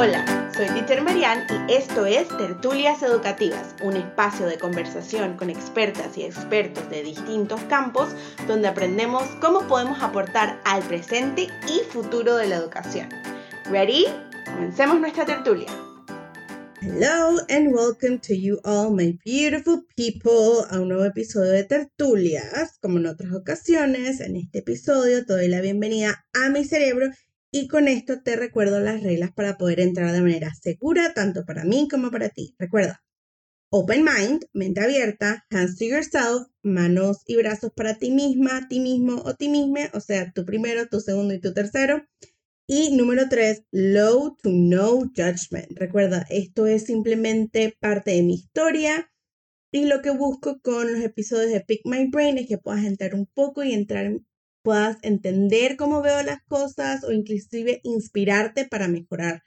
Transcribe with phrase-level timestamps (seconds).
[0.00, 6.16] Hola, soy Teacher Marian y esto es Tertulias Educativas, un espacio de conversación con expertas
[6.16, 8.10] y expertos de distintos campos
[8.46, 13.08] donde aprendemos cómo podemos aportar al presente y futuro de la educación.
[13.68, 14.04] ¿Ready?
[14.44, 15.66] Comencemos nuestra tertulia.
[16.80, 22.78] Hello and welcome to you all, my beautiful people, a un nuevo episodio de Tertulias.
[22.80, 27.08] Como en otras ocasiones, en este episodio te doy la bienvenida a mi cerebro
[27.50, 31.64] y con esto te recuerdo las reglas para poder entrar de manera segura tanto para
[31.64, 32.54] mí como para ti.
[32.58, 33.02] Recuerda,
[33.70, 39.22] open mind, mente abierta, hands to yourself, manos y brazos para ti misma, ti mismo
[39.24, 42.06] o ti misma, o sea, tu primero, tu segundo y tu tercero.
[42.70, 45.70] Y número tres, low to no judgment.
[45.70, 49.10] Recuerda, esto es simplemente parte de mi historia.
[49.72, 53.14] Y lo que busco con los episodios de Pick My Brain es que puedas entrar
[53.14, 54.12] un poco y entrar
[54.62, 59.42] puedas entender cómo veo las cosas o inclusive inspirarte para mejorar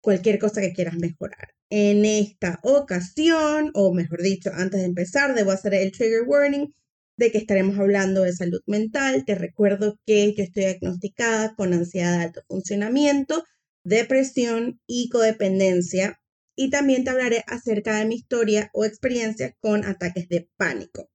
[0.00, 1.54] cualquier cosa que quieras mejorar.
[1.70, 6.74] En esta ocasión, o mejor dicho, antes de empezar, debo hacer el trigger warning
[7.16, 9.24] de que estaremos hablando de salud mental.
[9.24, 13.44] Te recuerdo que yo estoy diagnosticada con ansiedad de alto funcionamiento,
[13.84, 16.20] depresión y codependencia.
[16.54, 21.11] Y también te hablaré acerca de mi historia o experiencia con ataques de pánico.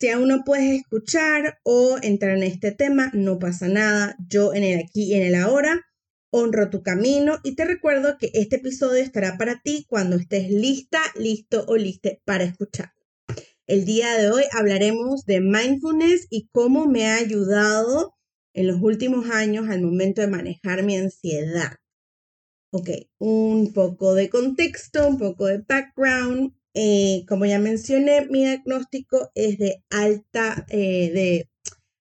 [0.00, 4.16] Si aún no puedes escuchar o entrar en este tema, no pasa nada.
[4.26, 5.86] Yo en el aquí y en el ahora
[6.30, 11.00] honro tu camino y te recuerdo que este episodio estará para ti cuando estés lista,
[11.16, 12.92] listo o liste para escuchar.
[13.66, 18.14] El día de hoy hablaremos de mindfulness y cómo me ha ayudado
[18.54, 21.76] en los últimos años al momento de manejar mi ansiedad.
[22.72, 26.54] Ok, un poco de contexto, un poco de background.
[26.74, 31.50] Eh, como ya mencioné, mi diagnóstico es de alta, eh, de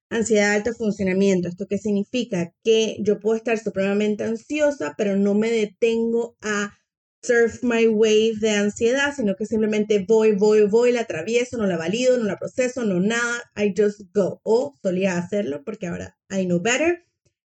[0.10, 1.48] ansiedad de alto funcionamiento.
[1.48, 2.54] ¿Esto qué significa?
[2.64, 6.74] Que yo puedo estar supremamente ansiosa, pero no me detengo a
[7.22, 11.78] surf my wave de ansiedad, sino que simplemente voy, voy, voy, la atravieso, no la
[11.78, 14.40] valido, no la proceso, no nada, I just go.
[14.44, 17.06] O solía hacerlo porque ahora I know better,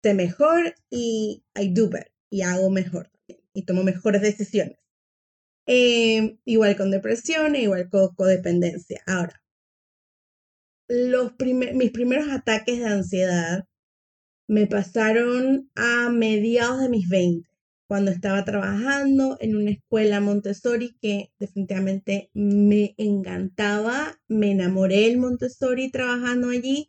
[0.02, 4.79] sé mejor y I do better y hago mejor también y tomo mejores decisiones.
[5.66, 9.02] Em, igual con depresión e igual con codependencia.
[9.06, 9.42] Ahora,
[10.88, 11.32] los
[11.74, 13.64] mis primeros ataques de ansiedad
[14.48, 17.48] me pasaron a mediados de mis 20,
[17.88, 25.90] cuando estaba trabajando en una escuela Montessori que definitivamente me encantaba, me enamoré del Montessori
[25.90, 26.88] trabajando allí.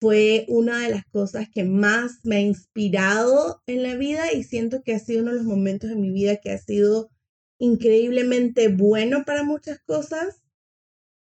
[0.00, 4.82] Fue una de las cosas que más me ha inspirado en la vida y siento
[4.82, 7.10] que ha sido uno de los momentos de mi vida que ha sido
[7.58, 10.42] increíblemente bueno para muchas cosas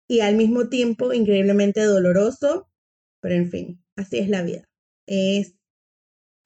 [0.09, 2.69] y al mismo tiempo increíblemente doloroso,
[3.21, 4.69] pero en fin, así es la vida.
[5.06, 5.55] Es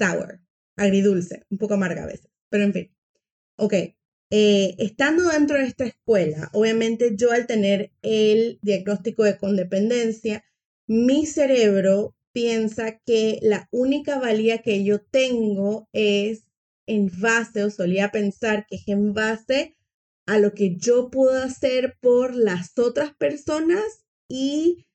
[0.00, 0.40] sour,
[0.76, 2.96] agridulce, un poco amarga a veces, pero en fin.
[3.56, 3.74] Ok,
[4.34, 10.44] eh, estando dentro de esta escuela, obviamente yo al tener el diagnóstico de condependencia,
[10.86, 16.46] mi cerebro piensa que la única valía que yo tengo es
[16.92, 19.76] en base o solía pensar que es en base
[20.26, 24.86] a lo que yo puedo hacer por las otras personas y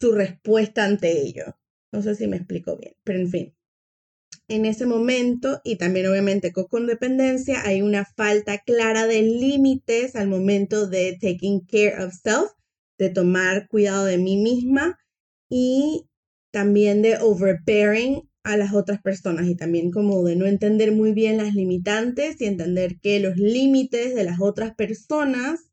[0.00, 1.56] su respuesta ante ello.
[1.92, 3.54] No sé si me explico bien, pero en fin.
[4.48, 10.28] En ese momento, y también obviamente con condependencia, hay una falta clara de límites al
[10.28, 12.50] momento de taking care of self,
[12.98, 14.98] de tomar cuidado de mí misma
[15.48, 16.08] y
[16.50, 21.36] también de overbearing a las otras personas y también como de no entender muy bien
[21.36, 25.70] las limitantes y entender que los límites de las otras personas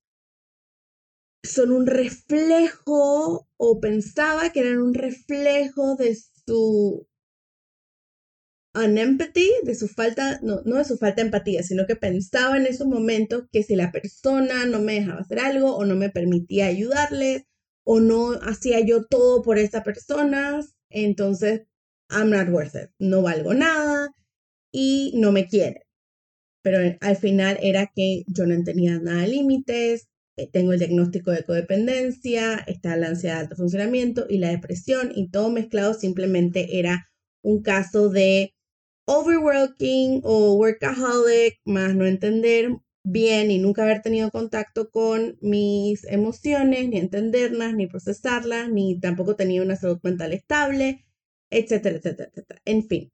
[1.43, 7.07] son un reflejo o pensaba que eran un reflejo de su
[8.75, 12.67] unempathy, de su falta, no, no de su falta de empatía, sino que pensaba en
[12.67, 16.67] esos momentos que si la persona no me dejaba hacer algo o no me permitía
[16.67, 17.43] ayudarles
[17.83, 20.59] o no hacía yo todo por esa persona,
[20.89, 21.63] entonces
[22.09, 24.09] I'm not worth it, no valgo nada
[24.71, 25.85] y no me quiere.
[26.63, 31.31] Pero al final era que yo no tenía nada de límites, eh, tengo el diagnóstico
[31.31, 36.79] de codependencia, está la ansiedad de alto funcionamiento y la depresión y todo mezclado simplemente
[36.79, 37.09] era
[37.43, 38.53] un caso de
[39.05, 42.69] overworking o workaholic, más no entender
[43.03, 49.35] bien y nunca haber tenido contacto con mis emociones, ni entenderlas, ni procesarlas, ni tampoco
[49.35, 51.05] tenía una salud mental estable
[51.49, 52.61] etcétera, etcétera, etcétera.
[52.65, 53.11] En fin,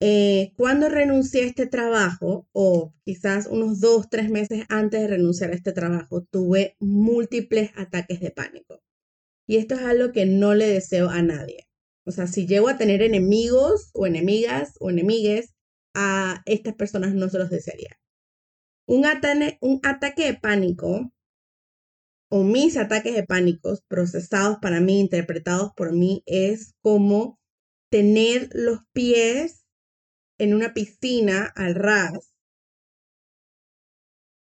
[0.00, 5.50] eh, cuando renuncié a este trabajo, o quizás unos dos, tres meses antes de renunciar
[5.50, 8.82] a este trabajo, tuve múltiples ataques de pánico.
[9.46, 11.68] Y esto es algo que no le deseo a nadie.
[12.04, 15.54] O sea, si llego a tener enemigos o enemigas o enemigues,
[15.94, 17.96] a estas personas no se los desearía.
[18.86, 19.04] Un,
[19.60, 21.12] un ataque de pánico
[22.28, 27.38] o mis ataques de pánicos procesados para mí, interpretados por mí, es como
[27.92, 29.66] tener los pies
[30.38, 32.32] en una piscina al ras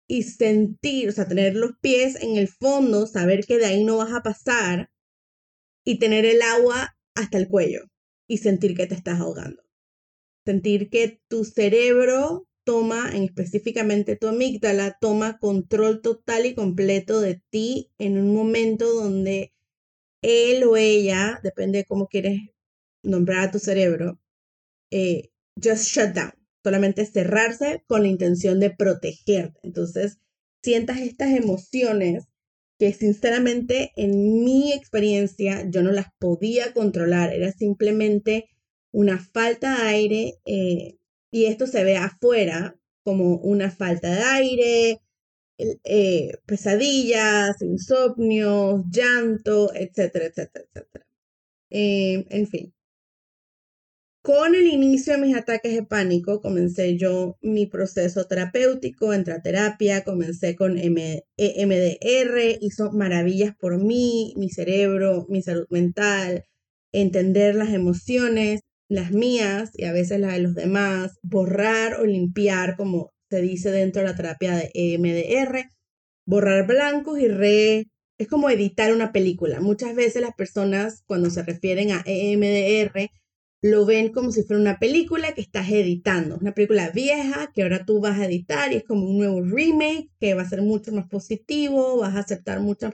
[0.08, 3.98] y sentir, o sea, tener los pies en el fondo, saber que de ahí no
[3.98, 4.92] vas a pasar
[5.84, 7.82] y tener el agua hasta el cuello
[8.28, 9.64] y sentir que te estás ahogando.
[10.46, 17.42] Sentir que tu cerebro toma, en específicamente tu amígdala, toma control total y completo de
[17.50, 19.54] ti en un momento donde
[20.22, 22.38] él o ella, depende de cómo quieres
[23.04, 24.20] nombrar a tu cerebro,
[24.92, 25.30] eh,
[25.62, 29.60] just shut down, solamente cerrarse con la intención de protegerte.
[29.64, 30.20] Entonces,
[30.64, 32.26] sientas estas emociones
[32.80, 38.50] que sinceramente en mi experiencia yo no las podía controlar, era simplemente
[38.92, 40.98] una falta de aire eh,
[41.32, 45.02] y esto se ve afuera como una falta de aire,
[45.84, 51.06] eh, pesadillas, insomnios, llanto, etcétera, etcétera, etcétera.
[51.70, 52.74] En fin.
[54.30, 59.42] Con el inicio de mis ataques de pánico, comencé yo mi proceso terapéutico, entré a
[59.42, 61.18] terapia, comencé con EMDR,
[62.62, 66.44] hizo maravillas por mí, mi cerebro, mi salud mental,
[66.92, 72.78] entender las emociones, las mías y a veces las de los demás, borrar o limpiar,
[72.78, 75.72] como se dice dentro de la terapia de EMDR,
[76.28, 77.88] borrar blancos y re...
[78.20, 79.60] Es como editar una película.
[79.60, 83.10] Muchas veces las personas cuando se refieren a EMDR
[83.62, 87.86] lo ven como si fuera una película que estás editando, una película vieja que ahora
[87.86, 90.92] tú vas a editar y es como un nuevo remake que va a ser mucho
[90.94, 92.94] más positivo, vas a aceptar muchas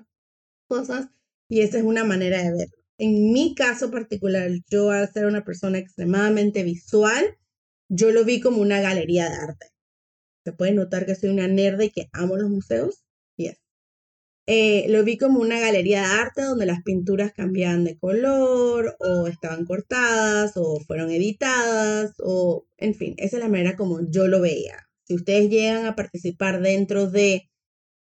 [0.68, 1.08] cosas
[1.50, 2.78] y esa es una manera de verlo.
[2.98, 7.38] En mi caso particular, yo al ser una persona extremadamente visual,
[7.90, 9.68] yo lo vi como una galería de arte.
[10.46, 13.05] Se puede notar que soy una nerd y que amo los museos.
[14.48, 19.28] Eh, lo vi como una galería de arte donde las pinturas cambiaban de color o
[19.28, 24.42] estaban cortadas o fueron editadas o, en fin, esa es la manera como yo lo
[24.42, 24.88] veía.
[25.04, 27.50] Si ustedes llegan a participar dentro de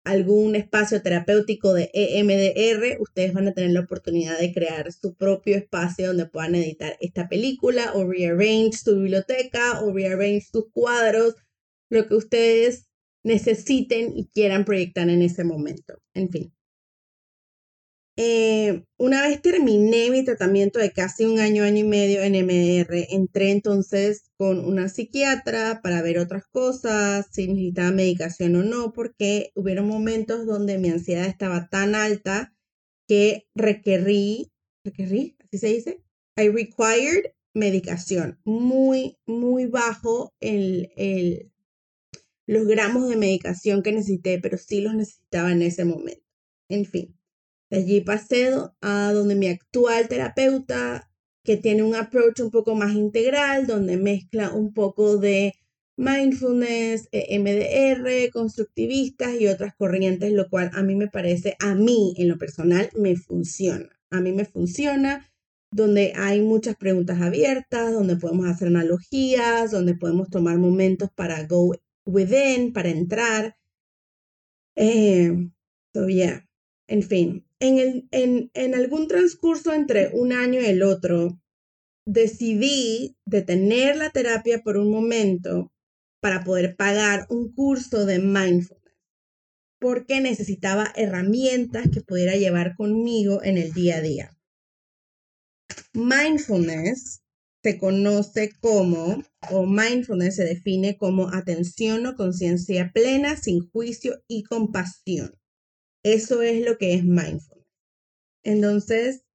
[0.04, 5.58] algún espacio terapéutico de EMDR, ustedes van a tener la oportunidad de crear su propio
[5.58, 11.36] espacio donde puedan editar esta película o rearrange su biblioteca o rearrange sus cuadros,
[11.90, 12.88] lo que ustedes
[13.28, 16.00] necesiten y quieran proyectar en ese momento.
[16.14, 16.54] En fin.
[18.20, 23.06] Eh, una vez terminé mi tratamiento de casi un año, año y medio en MDR,
[23.12, 29.52] entré entonces con una psiquiatra para ver otras cosas, si necesitaba medicación o no, porque
[29.54, 32.56] hubieron momentos donde mi ansiedad estaba tan alta
[33.08, 34.52] que requerí,
[34.84, 36.04] requerí, así se dice,
[36.38, 41.52] I required medicación, muy, muy bajo el, el,
[42.48, 46.26] los gramos de medicación que necesité, pero sí los necesitaba en ese momento.
[46.70, 47.14] En fin.
[47.70, 48.52] De allí pasé
[48.82, 51.12] a donde mi actual terapeuta,
[51.44, 55.54] que tiene un approach un poco más integral, donde mezcla un poco de
[55.98, 62.14] mindfulness, e MDR, constructivistas y otras corrientes, lo cual a mí me parece, a mí
[62.18, 63.90] en lo personal, me funciona.
[64.10, 65.30] A mí me funciona,
[65.72, 71.76] donde hay muchas preguntas abiertas, donde podemos hacer analogías, donde podemos tomar momentos para go
[72.08, 73.58] within, para entrar.
[75.94, 76.48] So yeah,
[76.88, 81.42] en fin, en, el, en, en algún transcurso entre un año y el otro,
[82.06, 85.74] decidí detener la terapia por un momento
[86.22, 88.96] para poder pagar un curso de mindfulness,
[89.80, 94.38] porque necesitaba herramientas que pudiera llevar conmigo en el día a día.
[95.94, 97.24] Mindfulness
[97.68, 99.22] se conoce como,
[99.52, 105.36] o mindfulness se define como atención o conciencia plena, sin juicio y compasión.
[106.02, 107.68] Eso es lo que es mindfulness.
[108.44, 109.26] Entonces,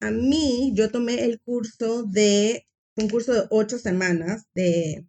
[0.00, 5.06] a mí, yo tomé el curso de, un curso de ocho semanas de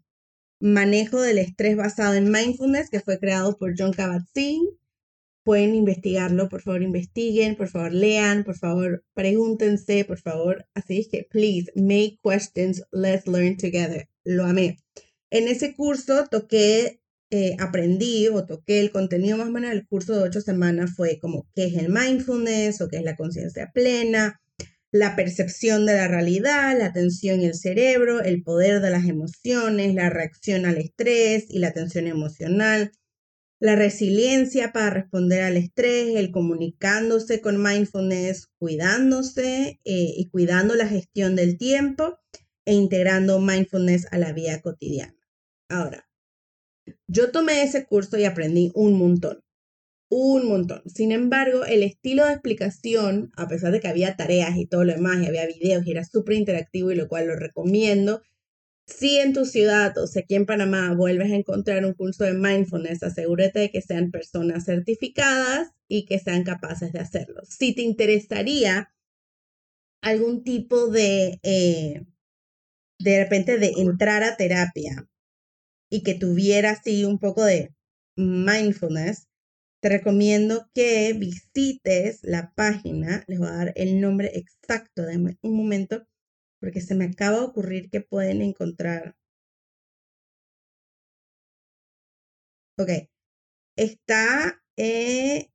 [0.59, 4.61] manejo del estrés basado en mindfulness que fue creado por John Kabat-Zinn.
[5.43, 11.07] Pueden investigarlo, por favor investiguen, por favor lean, por favor pregúntense, por favor, así es
[11.07, 14.07] que please make questions, let's learn together.
[14.24, 14.77] Lo amé.
[15.31, 20.13] En ese curso toqué eh, aprendí o toqué el contenido más o menos del curso
[20.13, 24.41] de ocho semanas fue como qué es el mindfulness o qué es la conciencia plena,
[24.91, 29.95] la percepción de la realidad, la atención y el cerebro, el poder de las emociones,
[29.95, 32.91] la reacción al estrés y la atención emocional,
[33.61, 40.87] la resiliencia para responder al estrés, el comunicándose con mindfulness, cuidándose eh, y cuidando la
[40.87, 42.17] gestión del tiempo
[42.65, 45.15] e integrando mindfulness a la vida cotidiana.
[45.69, 46.09] Ahora,
[47.05, 49.43] yo tomé ese curso y aprendí un montón,
[50.09, 50.81] un montón.
[50.87, 54.93] Sin embargo, el estilo de explicación, a pesar de que había tareas y todo lo
[54.93, 58.23] demás, y había videos y era súper interactivo y lo cual lo recomiendo,
[58.91, 62.33] si en tu ciudad o si aquí en Panamá vuelves a encontrar un curso de
[62.33, 67.41] mindfulness, asegúrate de que sean personas certificadas y que sean capaces de hacerlo.
[67.48, 68.93] Si te interesaría
[70.01, 72.05] algún tipo de, eh,
[73.00, 75.07] de repente, de entrar a terapia
[75.89, 77.74] y que tuviera así un poco de
[78.15, 79.27] mindfulness,
[79.81, 85.57] te recomiendo que visites la página, les voy a dar el nombre exacto, de un
[85.57, 86.05] momento,
[86.61, 89.15] porque se me acaba de ocurrir que pueden encontrar.
[92.77, 92.89] Ok,
[93.75, 95.49] está, eh,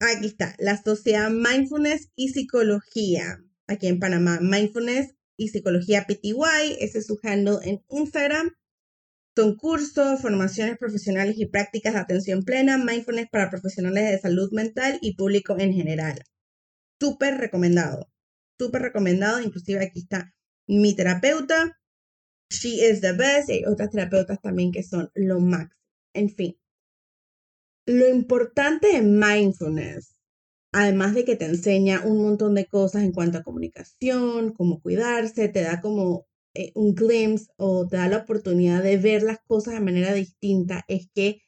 [0.00, 6.98] aquí está, la Sociedad Mindfulness y Psicología, aquí en Panamá, Mindfulness y Psicología PTY, ese
[6.98, 8.52] es su handle en Instagram.
[9.36, 14.98] Son cursos, formaciones profesionales y prácticas de atención plena, mindfulness para profesionales de salud mental
[15.02, 16.22] y público en general.
[17.00, 18.13] Súper recomendado,
[18.64, 19.40] súper recomendado.
[19.40, 20.32] Inclusive aquí está
[20.66, 21.78] mi terapeuta.
[22.50, 23.50] She is the best.
[23.50, 25.80] hay otras terapeutas también que son lo máximo.
[26.14, 26.56] En fin,
[27.86, 30.14] lo importante de mindfulness,
[30.72, 35.48] además de que te enseña un montón de cosas en cuanto a comunicación, cómo cuidarse,
[35.48, 39.74] te da como eh, un glimpse o te da la oportunidad de ver las cosas
[39.74, 41.40] de manera distinta es que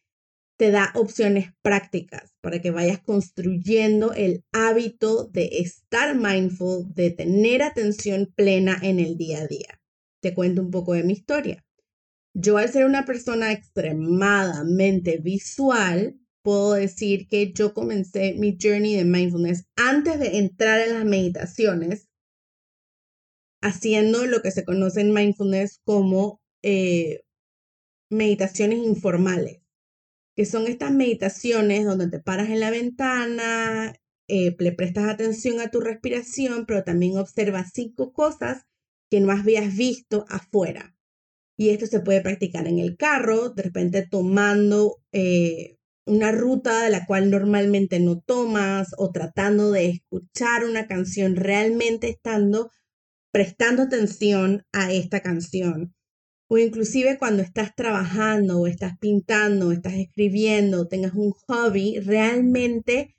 [0.56, 7.62] te da opciones prácticas para que vayas construyendo el hábito de estar mindful, de tener
[7.62, 9.80] atención plena en el día a día.
[10.22, 11.64] Te cuento un poco de mi historia.
[12.34, 19.04] Yo al ser una persona extremadamente visual, puedo decir que yo comencé mi journey de
[19.04, 22.08] mindfulness antes de entrar en las meditaciones
[23.62, 27.22] haciendo lo que se conoce en mindfulness como eh,
[28.10, 29.60] meditaciones informales,
[30.36, 33.94] que son estas meditaciones donde te paras en la ventana,
[34.28, 38.64] eh, le prestas atención a tu respiración, pero también observas cinco cosas
[39.10, 40.94] que no habías visto afuera.
[41.56, 46.90] Y esto se puede practicar en el carro, de repente tomando eh, una ruta de
[46.90, 52.70] la cual normalmente no tomas o tratando de escuchar una canción realmente estando
[53.32, 55.95] prestando atención a esta canción.
[56.48, 63.16] O inclusive cuando estás trabajando o estás pintando o estás escribiendo tengas un hobby, realmente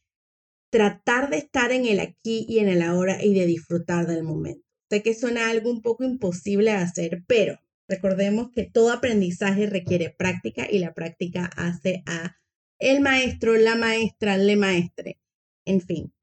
[0.70, 4.66] tratar de estar en el aquí y en el ahora y de disfrutar del momento.
[4.90, 10.10] Sé que suena algo un poco imposible de hacer, pero recordemos que todo aprendizaje requiere
[10.18, 12.38] práctica y la práctica hace a
[12.80, 15.20] el maestro, la maestra, le maestre.
[15.66, 16.14] En fin,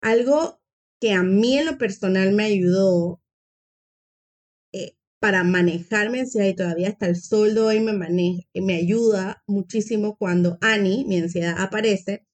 [0.00, 0.60] algo
[1.00, 3.20] que a mí en lo personal me ayudó
[5.24, 10.18] para manejar mi ansiedad y todavía hasta el sol de hoy me, me ayuda muchísimo
[10.18, 12.26] cuando Annie, mi ansiedad, aparece,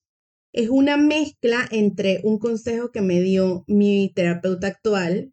[0.52, 5.32] es una mezcla entre un consejo que me dio mi terapeuta actual,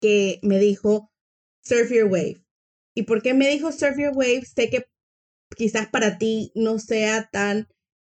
[0.00, 1.10] que me dijo,
[1.64, 2.44] surf your wave.
[2.94, 4.44] ¿Y por qué me dijo surf your wave?
[4.44, 4.86] Sé que
[5.56, 7.66] quizás para ti no sea tan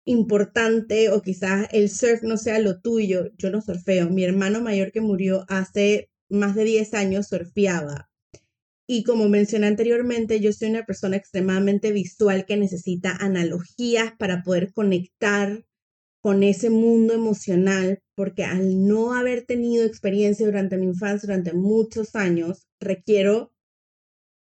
[0.04, 3.30] importante o quizás el surf no sea lo tuyo.
[3.38, 4.11] Yo no surfeo.
[4.11, 8.07] Mi hermano mayor que murió hace más de 10 años surfeaba
[8.90, 14.73] y como mencioné anteriormente, yo soy una persona extremadamente visual que necesita analogías para poder
[14.73, 15.66] conectar
[16.23, 22.16] con ese mundo emocional, porque al no haber tenido experiencia durante mi infancia, durante muchos
[22.16, 23.52] años, requiero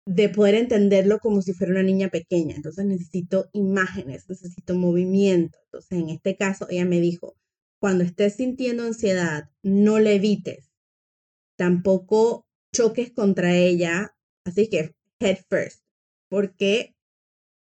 [0.06, 2.54] de poder entenderlo como si fuera una niña pequeña.
[2.54, 5.58] Entonces necesito imágenes, necesito movimiento.
[5.64, 7.34] Entonces en este caso ella me dijo,
[7.80, 10.70] cuando estés sintiendo ansiedad, no le evites.
[11.56, 14.14] Tampoco choques contra ella
[14.48, 15.82] Así que head first,
[16.30, 16.94] porque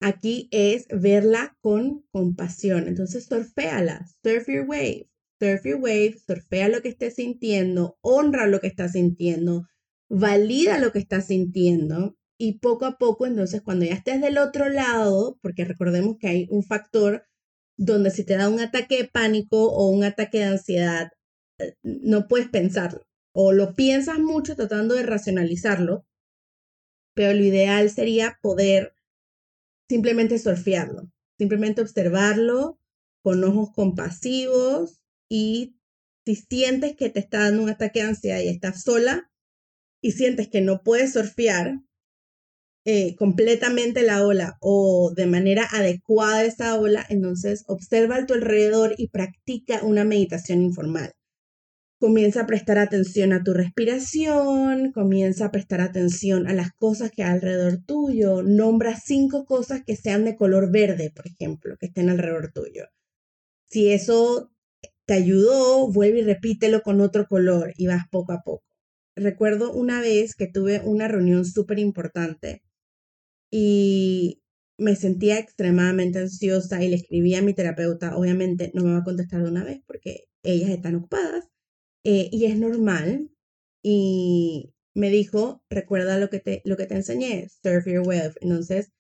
[0.01, 2.89] aquí es verla con compasión.
[2.89, 5.07] Entonces, surféala, surf your wave,
[5.39, 9.67] surf your wave, surfea lo que estés sintiendo, honra lo que estás sintiendo,
[10.09, 14.69] valida lo que estás sintiendo y poco a poco, entonces, cuando ya estés del otro
[14.71, 17.27] lado, porque recordemos que hay un factor
[17.77, 21.11] donde si te da un ataque de pánico o un ataque de ansiedad,
[21.59, 23.03] eh, no puedes pensarlo
[23.35, 26.05] o lo piensas mucho tratando de racionalizarlo
[27.15, 28.95] pero lo ideal sería poder
[29.89, 32.79] simplemente surfearlo, simplemente observarlo
[33.23, 35.77] con ojos compasivos y
[36.25, 39.31] si sientes que te está dando un ataque de ansiedad y estás sola
[40.01, 41.81] y sientes que no puedes surfear
[42.85, 48.95] eh, completamente la ola o de manera adecuada esa ola, entonces observa a tu alrededor
[48.99, 51.13] y practica una meditación informal.
[52.03, 57.23] Comienza a prestar atención a tu respiración, comienza a prestar atención a las cosas que
[57.23, 62.11] hay alrededor tuyo, nombra cinco cosas que sean de color verde, por ejemplo, que estén
[62.11, 62.87] alrededor tuyo.
[63.69, 64.51] Si eso
[65.07, 68.67] te ayudó, vuelve y repítelo con otro color y vas poco a poco.
[69.15, 72.65] Recuerdo una vez que tuve una reunión súper importante
[73.49, 74.43] y
[74.77, 79.05] me sentía extremadamente ansiosa y le escribí a mi terapeuta, obviamente no me va a
[79.05, 81.52] contestar de una vez porque ellas están ocupadas
[82.05, 83.31] eh, y es normal.
[83.83, 88.35] Y me dijo, recuerda lo que te, lo que te enseñé, surf your wave.
[88.41, 88.93] Entonces,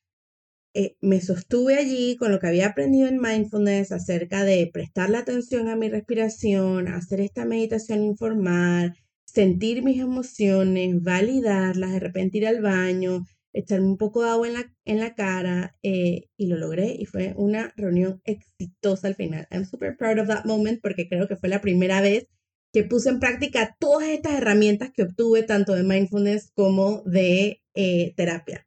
[0.74, 5.68] eh, me sostuve allí con lo que había aprendido en mindfulness acerca de prestarle atención
[5.68, 12.62] a mi respiración, hacer esta meditación informal, sentir mis emociones, validarlas, de repente ir al
[12.62, 16.96] baño, echarme un poco de agua en la, en la cara eh, y lo logré
[16.98, 19.46] y fue una reunión exitosa al final.
[19.50, 22.28] I'm super proud of that moment porque creo que fue la primera vez
[22.72, 28.14] que puse en práctica todas estas herramientas que obtuve tanto de mindfulness como de eh,
[28.16, 28.66] terapia.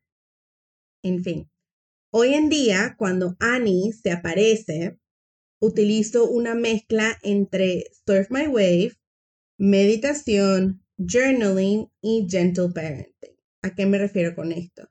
[1.04, 1.50] En fin,
[2.12, 5.00] hoy en día cuando Annie se aparece,
[5.60, 8.94] utilizo una mezcla entre Surf My Wave,
[9.58, 13.38] meditación, journaling y gentle parenting.
[13.64, 14.88] ¿A qué me refiero con esto?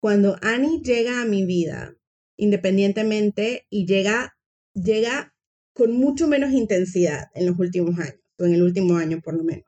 [0.00, 1.96] Cuando Annie llega a mi vida,
[2.36, 4.36] independientemente, y llega,
[4.74, 5.34] llega
[5.72, 9.66] con mucho menos intensidad en los últimos años en el último año por lo menos,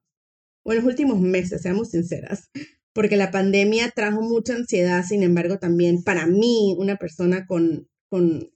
[0.62, 2.50] o en los últimos meses, seamos sinceras,
[2.92, 8.50] porque la pandemia trajo mucha ansiedad, sin embargo, también para mí, una persona con, con,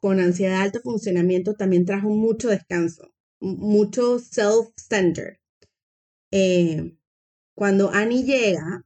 [0.00, 5.38] con ansiedad de alto funcionamiento, también trajo mucho descanso, mucho self-centered.
[6.30, 6.96] Eh,
[7.54, 8.84] cuando Annie llega,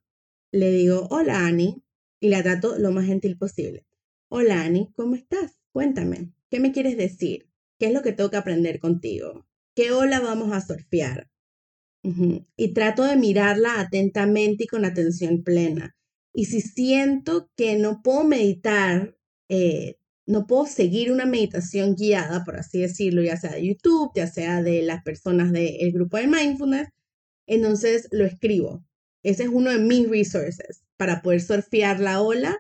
[0.53, 1.83] le digo, hola Annie,
[2.21, 3.87] y la trato lo más gentil posible.
[4.29, 5.59] Hola Annie, ¿cómo estás?
[5.73, 7.49] Cuéntame, ¿qué me quieres decir?
[7.79, 9.47] ¿Qué es lo que tengo que aprender contigo?
[9.81, 11.27] ¿Qué ola vamos a surfear?
[12.03, 15.97] Y trato de mirarla atentamente y con atención plena.
[16.35, 19.17] Y si siento que no puedo meditar,
[19.49, 24.27] eh, no puedo seguir una meditación guiada, por así decirlo, ya sea de YouTube, ya
[24.27, 26.91] sea de las personas del grupo de mindfulness,
[27.47, 28.85] entonces lo escribo.
[29.23, 32.59] Ese es uno de mis resources para poder surfear la ola.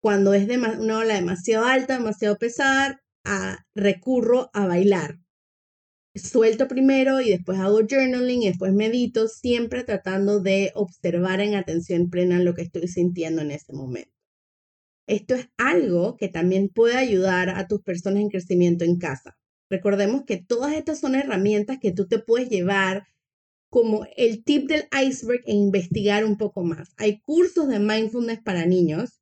[0.00, 5.18] Cuando es una ola demasiado alta, demasiado pesada, a, recurro a bailar
[6.18, 12.10] suelto primero y después hago journaling y después medito, siempre tratando de observar en atención
[12.10, 14.12] plena lo que estoy sintiendo en ese momento.
[15.06, 19.38] Esto es algo que también puede ayudar a tus personas en crecimiento en casa.
[19.70, 23.06] Recordemos que todas estas son herramientas que tú te puedes llevar
[23.70, 26.92] como el tip del iceberg e investigar un poco más.
[26.96, 29.20] Hay cursos de mindfulness para niños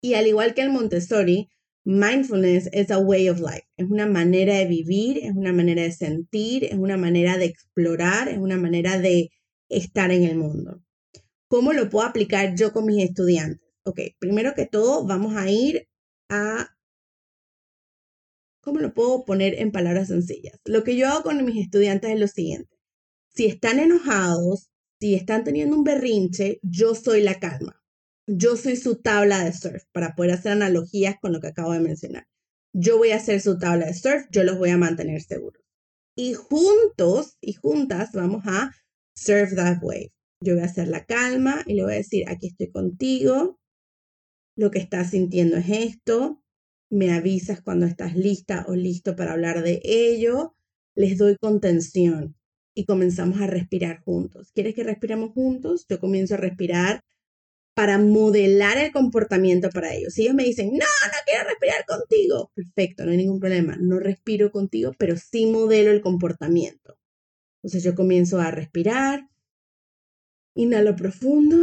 [0.00, 1.48] y al igual que el Montessori,
[1.88, 5.92] Mindfulness is a way of life, es una manera de vivir, es una manera de
[5.92, 9.30] sentir, es una manera de explorar, es una manera de
[9.68, 10.82] estar en el mundo.
[11.46, 13.70] ¿Cómo lo puedo aplicar yo con mis estudiantes?
[13.84, 15.86] Ok, primero que todo vamos a ir
[16.28, 16.76] a...
[18.60, 20.58] ¿Cómo lo puedo poner en palabras sencillas?
[20.64, 22.76] Lo que yo hago con mis estudiantes es lo siguiente.
[23.28, 27.80] Si están enojados, si están teniendo un berrinche, yo soy la calma
[28.26, 31.80] yo soy su tabla de surf, para poder hacer analogías con lo que acabo de
[31.80, 32.26] mencionar.
[32.72, 35.62] Yo voy a ser su tabla de surf, yo los voy a mantener seguros.
[36.16, 38.72] Y juntos y juntas vamos a
[39.14, 40.12] surf that wave.
[40.42, 43.58] Yo voy a hacer la calma y le voy a decir, aquí estoy contigo,
[44.56, 46.42] lo que estás sintiendo es esto,
[46.90, 50.54] me avisas cuando estás lista o listo para hablar de ello,
[50.94, 52.36] les doy contención
[52.74, 54.50] y comenzamos a respirar juntos.
[54.52, 55.86] ¿Quieres que respiremos juntos?
[55.88, 57.00] Yo comienzo a respirar
[57.76, 60.14] para modelar el comportamiento para ellos.
[60.14, 63.98] Si ellos me dicen, no, no quiero respirar contigo, perfecto, no hay ningún problema, no
[63.98, 66.96] respiro contigo, pero sí modelo el comportamiento.
[67.58, 69.28] Entonces yo comienzo a respirar,
[70.54, 71.58] inhalo profundo,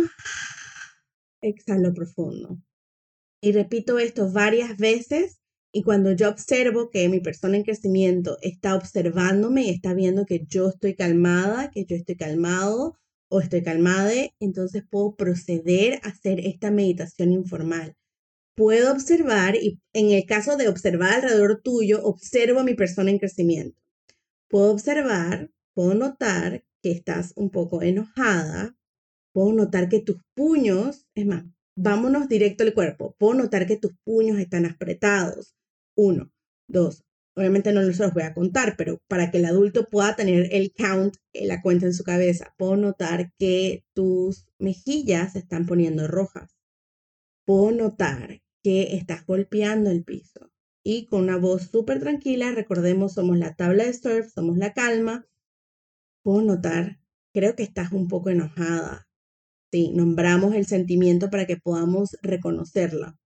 [1.42, 2.60] exhalo profundo.
[3.42, 5.40] Y repito esto varias veces
[5.72, 10.46] y cuando yo observo que mi persona en crecimiento está observándome y está viendo que
[10.46, 16.40] yo estoy calmada, que yo estoy calmado, o estoy calmada, entonces puedo proceder a hacer
[16.40, 17.96] esta meditación informal.
[18.56, 23.18] Puedo observar y en el caso de observar alrededor tuyo, observo a mi persona en
[23.18, 23.80] crecimiento.
[24.50, 28.76] Puedo observar, puedo notar que estás un poco enojada,
[29.34, 33.94] puedo notar que tus puños, es más, vámonos directo al cuerpo, puedo notar que tus
[34.04, 35.56] puños están apretados.
[35.96, 36.32] Uno,
[36.68, 37.04] dos,
[37.36, 40.72] Obviamente no se los voy a contar, pero para que el adulto pueda tener el
[40.74, 46.56] count, la cuenta en su cabeza, puedo notar que tus mejillas se están poniendo rojas.
[47.46, 50.52] Puedo notar que estás golpeando el piso.
[50.84, 55.26] Y con una voz súper tranquila, recordemos, somos la tabla de surf, somos la calma.
[56.24, 57.00] puedo notar,
[57.34, 59.08] creo que estás un poco enojada.
[59.72, 63.18] Sí, nombramos el sentimiento para que podamos reconocerla.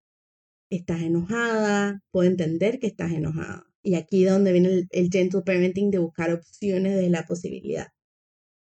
[0.72, 3.67] Estás enojada, puedo entender que estás enojada.
[3.88, 7.88] Y aquí es donde viene el, gentle parenting de buscar opciones de la posibilidad.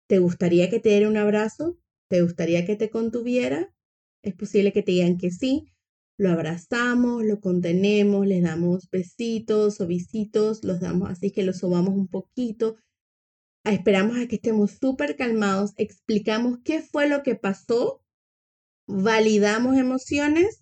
[0.07, 1.79] ¿Te gustaría que te diera un abrazo?
[2.07, 3.73] ¿Te gustaría que te contuviera?
[4.21, 5.73] Es posible que te digan que sí.
[6.19, 11.95] Lo abrazamos, lo contenemos, les damos besitos o visitos, los damos así que los sobamos
[11.95, 12.77] un poquito.
[13.65, 18.03] Esperamos a que estemos súper calmados, explicamos qué fue lo que pasó,
[18.85, 20.61] validamos emociones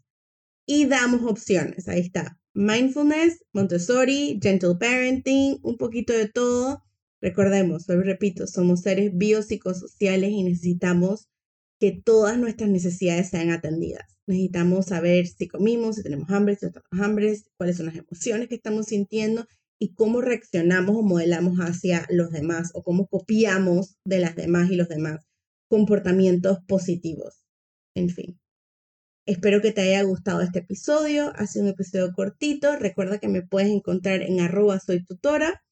[0.66, 1.90] y damos opciones.
[1.90, 2.40] Ahí está.
[2.56, 6.86] Mindfulness, Montessori, Gentle Parenting, un poquito de todo
[7.26, 11.28] Recordemos, hoy repito, somos seres biopsicosociales y necesitamos
[11.80, 14.04] que todas nuestras necesidades sean atendidas.
[14.28, 18.48] Necesitamos saber si comimos, si tenemos hambre, si no tenemos hambre, cuáles son las emociones
[18.48, 19.48] que estamos sintiendo
[19.80, 24.76] y cómo reaccionamos o modelamos hacia los demás o cómo copiamos de las demás y
[24.76, 25.26] los demás
[25.68, 27.44] comportamientos positivos.
[27.96, 28.40] En fin.
[29.26, 31.34] Espero que te haya gustado este episodio.
[31.36, 32.76] Ha sido un episodio cortito.
[32.76, 35.64] Recuerda que me puedes encontrar en arroba soy tutora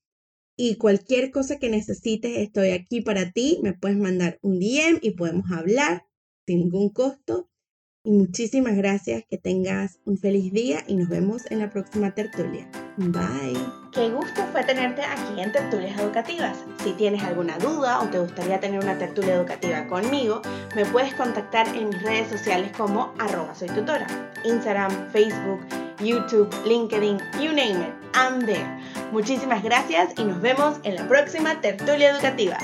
[0.55, 3.59] y cualquier cosa que necesites, estoy aquí para ti.
[3.61, 6.05] Me puedes mandar un DM y podemos hablar
[6.47, 7.49] sin ningún costo.
[8.05, 12.69] Y muchísimas gracias, que tengas un feliz día y nos vemos en la próxima tertulia.
[12.97, 13.57] Bye.
[13.93, 16.65] Qué gusto fue tenerte aquí en Tertulias Educativas.
[16.83, 20.41] Si tienes alguna duda o te gustaría tener una tertulia educativa conmigo,
[20.75, 24.05] me puedes contactar en mis redes sociales como arroba soy tutora.
[24.43, 25.61] Instagram, Facebook,
[26.03, 28.67] YouTube, LinkedIn, you name it, I'm there.
[29.13, 32.57] Muchísimas gracias y nos vemos en la próxima tertulia educativa.